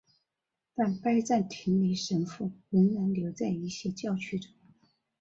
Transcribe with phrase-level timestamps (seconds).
[0.73, 4.49] 但拜占庭礼神父仍然留在一些教区中。